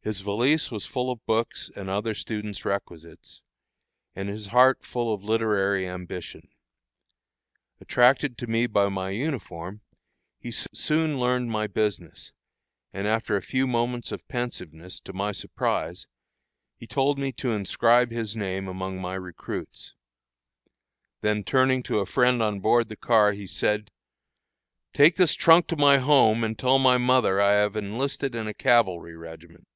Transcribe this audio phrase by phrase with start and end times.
[0.00, 3.42] His valise was full of books and other students' requisites,
[4.14, 6.48] and his heart full of literary ambition.
[7.78, 9.82] Attracted to me by my uniform,
[10.40, 12.32] he soon learned my business,
[12.90, 16.06] and, after a few moments of pensiveness, to my surprise,
[16.78, 19.92] he told me to inscribe his name among my recruits.
[21.20, 23.90] Then turning to a friend on board the car, he said,
[24.94, 28.54] "Take this trunk to my home, and tell my mother I have enlisted in a
[28.54, 29.66] cavalry regiment."